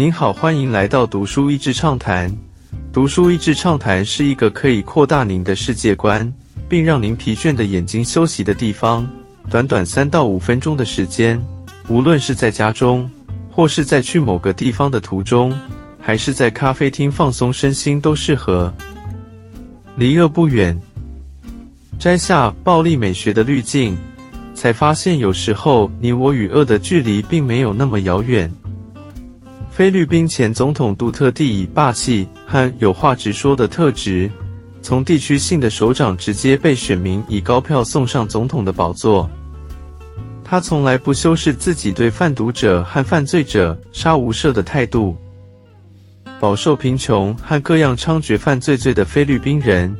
[0.00, 2.34] 您好，欢迎来到读书益智畅谈。
[2.90, 6.32] 读书益智畅谈是一个可以扩大您的世界观，
[6.70, 9.06] 并让您疲倦的眼睛休息的地方。
[9.50, 11.38] 短短三到五分钟的时间，
[11.86, 13.10] 无论是在家中，
[13.50, 15.54] 或是在去某个地方的途中，
[16.00, 18.72] 还是在咖啡厅放松身心，都适合。
[19.96, 20.80] 离恶不远，
[21.98, 23.94] 摘下暴力美学的滤镜，
[24.54, 28.50] 才发现有时候你我与恶的距离并没有那么遥远。
[29.80, 34.30] 菲律宾前总统杜特地以霸气和有话直说的特质，
[34.82, 39.26] 从地区性的首长直接被选民以高票送上总统的宝座。
[40.44, 45.16] 他从来不修饰自己对贩毒者和犯罪者杀无赦的态度。
[46.38, 49.96] 饱受贫穷和各样猖獗犯罪罪的菲律宾人，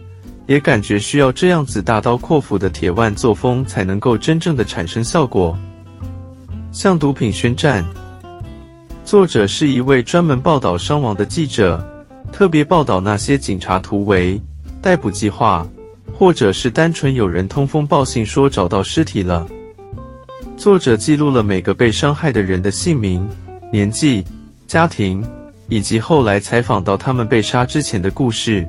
[0.47, 5.59] 也感觉需要这样子大刀阔斧的铁腕作风，才能够真正的产生效果。
[6.71, 7.83] 向毒品宣战。
[9.11, 11.85] 作者是一位专门报道伤亡的记者，
[12.31, 14.41] 特别报道那些警察突围、
[14.81, 15.67] 逮捕计划，
[16.17, 19.45] 或者是单纯有人通风报信说找到尸体了。
[20.57, 23.29] 作者记录了每个被伤害的人的姓名、
[23.73, 24.25] 年纪、
[24.69, 25.21] 家庭，
[25.69, 28.65] 以及后来采访到他们被杀之前的故事。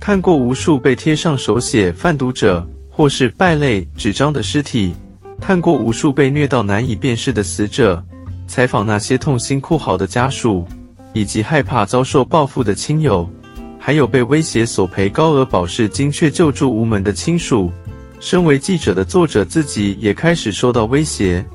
[0.00, 4.94] 看过无数被贴上手写贩毒者或是败类纸张的尸体，
[5.42, 8.02] 看过无数被虐到难以辨识的死者。
[8.50, 10.66] 采访那些痛心哭嚎的家属，
[11.12, 13.30] 以及害怕遭受报复的亲友，
[13.78, 17.70] 还有被威胁索赔高额保释金却救助无门的亲属。
[18.18, 21.46] 身为记者的作者自己也开始受到威胁。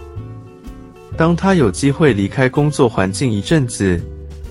[1.17, 4.01] 当他有机会离开工作环境一阵子，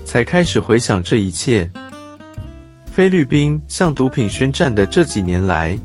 [0.05, 1.67] 才开始回想这一切。
[2.85, 5.75] 菲律宾向毒品宣战的这几年来，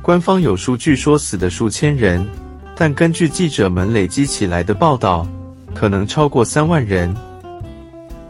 [0.00, 2.26] 官方有数据说死的数千人，
[2.74, 5.28] 但根据记者们累积起来的报道。
[5.78, 7.14] 可能超过三万人，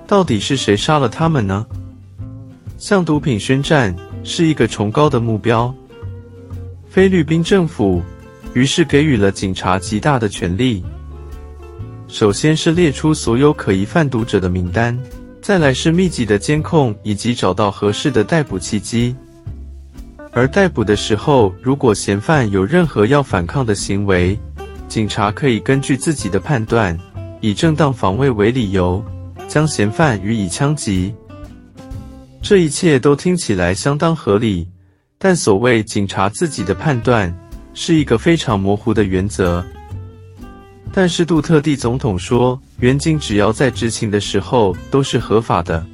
[0.04, 1.64] 到底是谁杀了他们呢？
[2.76, 3.94] 向毒品宣战
[4.24, 5.72] 是一个崇高的目标。
[6.90, 8.02] 菲律宾政府
[8.52, 10.84] 于是给予了警察极大的权力。
[12.08, 14.98] 首先是列出所有可疑贩毒者的名单，
[15.40, 19.14] 再来是密集的监控以及找到合适的逮捕契机。
[20.32, 24.36] 而逮捕的时候，如果嫌犯有任何要反抗的行为，
[24.88, 26.98] 警察可以根据自己的判断。
[27.46, 29.00] 以正当防卫为理由，
[29.46, 31.14] 将嫌犯予以枪击。
[32.42, 34.66] 这一切都听起来相当合理，
[35.16, 37.32] 但所谓警察自己的判断
[37.72, 39.64] 是一个非常模糊的原则。
[40.92, 45.86] 但是杜特地总统说，原警只要在执勤的时候都是合法的。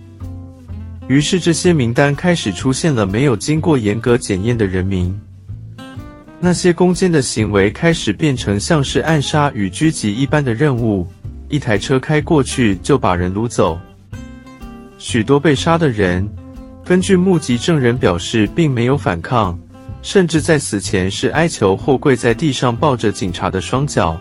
[1.06, 5.20] 于是这些名单开始出现了没有经过严格检验的人名，
[6.40, 11.06] 那些攻坚的行为开始变成像是暗杀与狙击一般的任务。
[11.52, 13.78] 一台车开过去就把人掳走。
[14.96, 16.26] 许多被杀的人，
[16.82, 19.58] 根据目击证人表示，并没有反抗，
[20.00, 24.18] 甚至在死前是哀求或跪在地上抱着警察的双脚。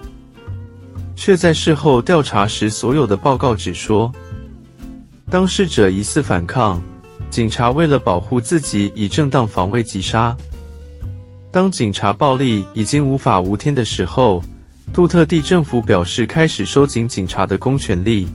[1.16, 4.12] 却在事后调查时，所有的报告只说，
[5.30, 6.84] 当事者疑似反抗，
[7.30, 10.36] 警察为了保护自己，以正当防卫击杀。
[11.50, 14.44] 当警察暴力已经无法无天的时候。
[14.94, 18.28] 杜特地政府表示开始收紧警察的公权力，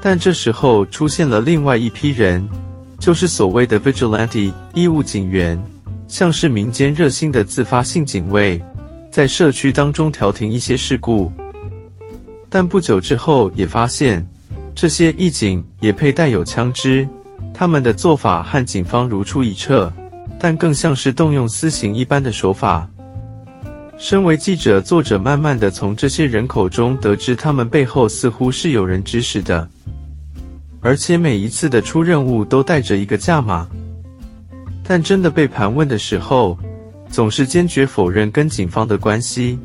[0.00, 2.48] 但这时候出现了另外一批人，
[3.00, 5.60] 就是所谓的 vigilante 义务警员，
[6.06, 8.62] 像是民间热心的自发性警卫，
[9.10, 11.32] 在社区当中调停一些事故。
[12.48, 14.24] 但不久之后也发现，
[14.72, 17.08] 这些义警也佩带有枪支，
[17.52, 19.92] 他们的做法和警方如出一辙，
[20.38, 22.88] 但更像是动用私刑一般的手法。
[23.96, 29.66] 身为记者，作者慢慢的从这些人口中得知，他们背后似乎是有人指使的，
[30.80, 33.66] 而且每一次的出任务都带着一个价码。
[34.86, 36.58] 但真的被盘问的时候，
[37.08, 39.58] 总是坚决否认跟警方的关系，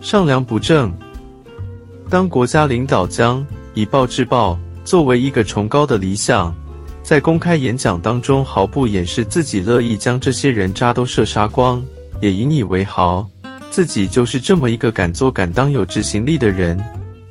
[0.00, 0.90] 上梁不正。
[2.08, 6.54] 当国家领导将以暴制暴作为一个崇高的理想，
[7.02, 11.84] 在公开演讲当中毫不掩饰自己乐意将这些人渣都射杀光。
[12.20, 13.28] 也引以为豪，
[13.70, 16.78] 自己就是这么一个敢做敢当、有执行力的人。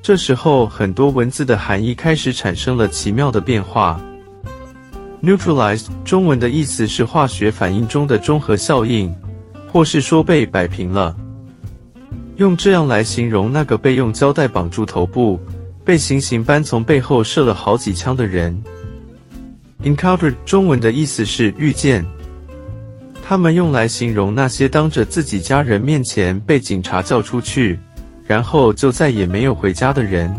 [0.01, 3.99] 这时候，很多文字的含义开始产生了奇妙的变化。
[5.21, 9.13] Neutralized 中文的意思是化学反应中的中和效应，
[9.71, 11.15] 或是说被摆平了。
[12.37, 15.39] 用这样来形容那个被用胶带绑住头部，
[15.83, 18.55] 被行刑般从背后射了好几枪的人。
[19.83, 22.05] Encountered 中文的意思是遇见。
[23.29, 27.77] 他们用来形容那些当着自己家人面前被警察叫出去，
[28.25, 30.33] 然后就再也没有回家的人。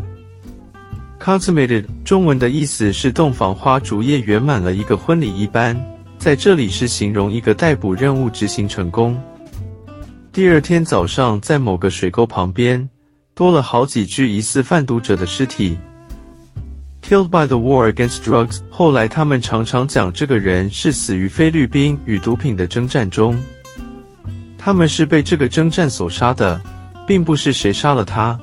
[1.20, 5.78] Consummated 中文的意思是洞房花烛夜圆满了一个婚礼一般，
[6.16, 9.20] 在这里是形容一个逮捕任务执行成功。
[10.32, 12.88] 第二天早上，在某个水沟旁边，
[13.34, 15.76] 多了好几具疑似贩毒者的尸体。
[17.08, 18.58] Killed by the war against drugs。
[18.68, 23.34] 后来他们常常讲这个人是死于菲律宾与毒品的征战中。
[24.58, 26.60] 他们是被这个征战所杀的，
[27.06, 28.38] 并不是谁杀了他。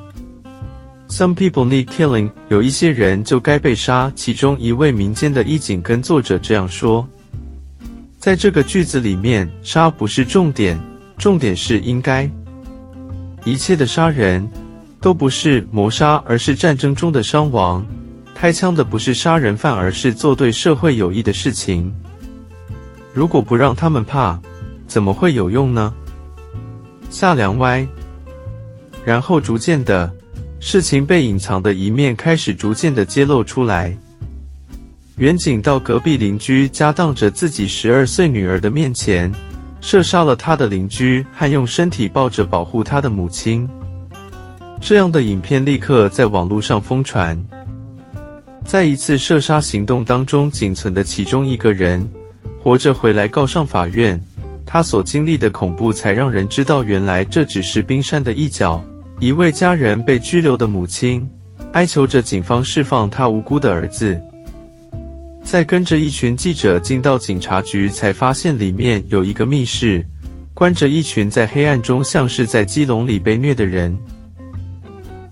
[1.07, 4.11] Some people need killing，有一些人就该被杀。
[4.15, 7.07] 其中一位民间的义警跟作者这样说：
[8.17, 10.79] 在这个句子里面，杀不是重点，
[11.19, 12.27] 重点是应该。
[13.43, 14.49] 一切的杀人
[14.99, 17.85] 都不是谋杀，而是战争中的伤亡。
[18.35, 21.91] 开枪的不是杀人犯，而是做对社会有益的事情。
[23.13, 24.37] 如果不让他们怕，
[24.85, 25.91] 怎么会有用呢？
[27.09, 27.87] 下梁歪，
[29.05, 30.11] 然后逐渐的。
[30.59, 33.95] 事情被隐藏的一面开始逐渐的揭露出来。
[35.17, 39.31] 远景到隔壁邻居家，当着自己十二岁女儿的面前，
[39.79, 43.69] 射杀了他的邻居，还用身体抱着保护他的母亲。
[44.81, 47.39] 这样的影片立刻在网络上疯传。
[48.65, 52.05] 在一次射杀行动当中，仅存的其中一个人
[52.61, 54.19] 活着回来告上法院，
[54.65, 58.83] 他所经历的恐怖才让人知道，原来这只是冰山的一角。
[59.19, 61.25] 一位家人被拘留的母亲
[61.71, 64.19] 哀求着警方释放他无辜的儿子，
[65.43, 70.03] 在跟着一群记者进到警察局，才发现里面有一个密室，
[70.55, 73.95] 关着一群在黑暗中像是在鸡笼里被虐的人，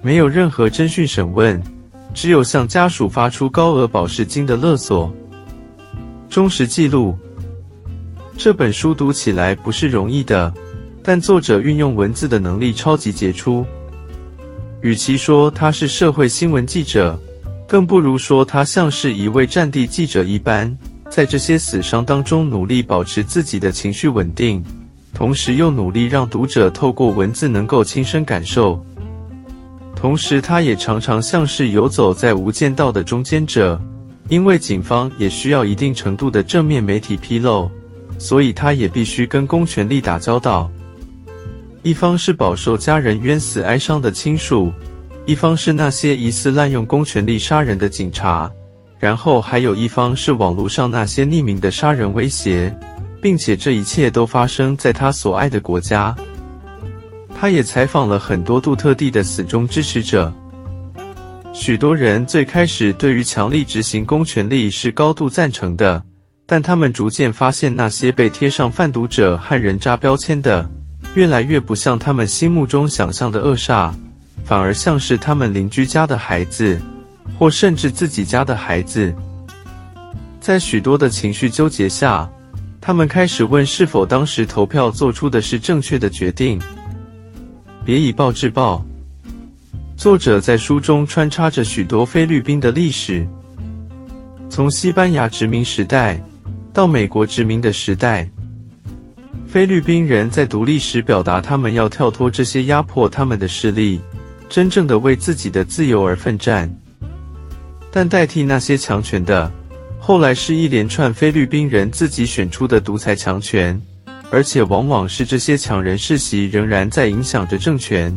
[0.04, 1.62] 没有任何侦讯审问，
[2.14, 5.14] 只有向家属发出高额保释金的勒索。
[6.30, 7.18] 忠实记录，
[8.38, 10.54] 这本书读起来不是容易的。
[11.06, 13.66] 但作者运用文字的能力超级杰出。
[14.80, 17.20] 与其说他是社会新闻记者，
[17.68, 20.74] 更不如说他像是一位战地记者一般，
[21.10, 24.64] 在这些死伤当中努力保持自己的情绪稳定，
[25.14, 28.82] 同时又努力让读者透过文字能够亲身感受。
[30.04, 33.80] 同时，他也常常像是游走在无间道的中间者，
[34.28, 37.72] 因为警方也需要一定程度的正面媒体披露，
[38.20, 40.70] 所以他也必须跟公权力打交道。
[41.84, 44.74] 一方是饱受家人冤死哀伤的亲属，
[45.26, 48.52] 一方是那些疑似滥用公权力杀人的警察，
[49.00, 52.78] 然后还有一方是网络上那些匿名的杀人威胁，
[53.22, 56.14] 并且这一切都发生在他所爱的国家。
[57.44, 60.34] 他也采访了很多杜特地的死忠支持者，
[61.54, 66.02] 许多人最开始对于强力执行公权力是高度赞成的，
[66.46, 70.66] 但他们逐渐发现那些被贴上贩毒者和人渣标签的。
[71.16, 73.92] 越来越不像他们心目中想象的恶煞，
[74.46, 76.80] 反而像是他们邻居家的孩子，
[77.38, 79.14] 或甚至自己家的孩子。
[80.40, 82.26] 在许多的情绪纠结下，
[82.80, 86.58] 他们开始问是否当时投票做出的是正确的决定。
[87.86, 88.84] 别以暴制暴。
[89.98, 93.28] 作者在书中穿插着许多菲律宾的历史，
[94.50, 96.22] 从西班牙殖民时代
[96.74, 98.30] 到美国殖民的时代。
[99.46, 104.00] 菲律宾人在独立时表达，他们要跳脱这些压迫他们的势力，
[104.50, 106.74] 真正的为自己的自由而奋战。
[107.92, 109.52] 但代替那些强权的，
[110.00, 113.80] 后来是一连串菲律宾人自己选出的独裁强权，
[114.34, 118.12] 而且往往是这些强人世袭仍然在影响着政权。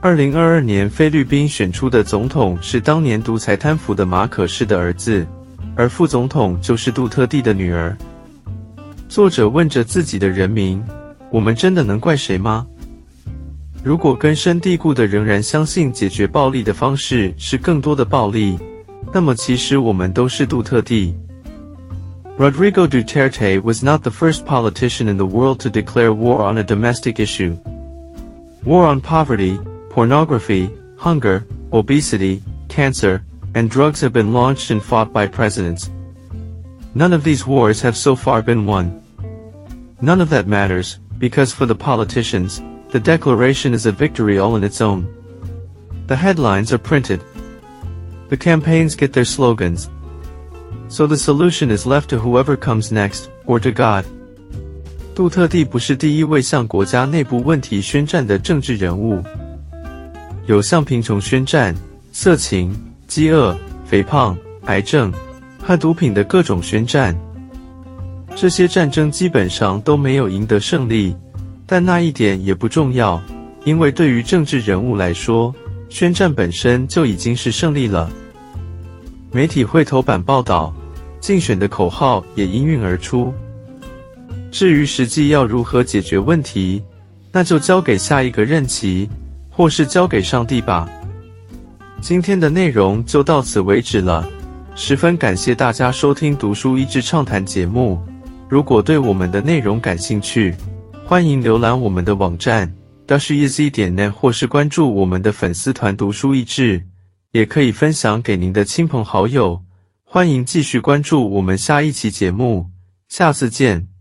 [0.00, 5.24] 二零二二年，菲律宾选出的总统是当年独裁贪腐的马可士的儿子，
[5.76, 7.96] 而副总统就是杜特地的女儿。
[9.08, 10.82] 作者问着自己的人民
[11.30, 12.66] ：“我们真的能怪谁吗？
[13.84, 18.58] 如果根深蒂固的仍然相信解决暴力的方式是更多的暴力，
[19.12, 21.14] 那么其实我们都是杜特地。”
[22.38, 26.64] Rodrigo Duterte was not the first politician in the world to declare war on a
[26.64, 27.58] domestic issue.
[28.64, 29.58] War on poverty,
[29.90, 33.22] pornography, hunger, obesity, cancer,
[33.54, 35.90] and drugs have been launched and fought by presidents.
[36.94, 39.02] None of these wars have so far been won.
[40.00, 44.64] None of that matters, because for the politicians, the declaration is a victory all in
[44.64, 45.06] its own.
[46.06, 47.22] The headlines are printed.
[48.30, 49.90] The campaigns get their slogans.
[50.92, 54.04] So the solution is left to whoever comes next, or to God.
[55.14, 59.22] 杜特地不是第一位向国家内部问题宣战的政治人物，
[60.44, 61.74] 有向贫穷宣战、
[62.12, 63.56] 色情、饥饿、
[63.86, 65.10] 肥胖、癌症
[65.62, 67.18] 和毒品的各种宣战。
[68.36, 71.16] 这些战争基本上都没有赢得胜利，
[71.66, 73.18] 但那一点也不重要，
[73.64, 75.54] 因为对于政治人物来说，
[75.88, 78.10] 宣战本身就已经是胜利了。
[79.30, 80.74] 媒体会头版报道，
[81.22, 83.32] 竞选的口号也应运而出。
[84.50, 86.82] 至于实际要如何解决问题，
[87.30, 89.08] 那就交给下一个任期，
[89.48, 90.86] 或是交给上帝吧。
[92.00, 94.28] 今天的内容就到此为止了，
[94.74, 98.02] 十分感谢大家收听《读书益智畅谈》节目。
[98.48, 100.52] 如果对我们的内容感兴趣，
[101.06, 102.70] 欢迎浏览我们的网站
[103.06, 106.82] dashiz 点 net，或是关注我们的粉丝团“读书益智”，
[107.30, 109.62] 也可以分享给您的亲朋好友。
[110.14, 112.70] 欢迎继续关注我们下一期节目，
[113.08, 113.91] 下次见。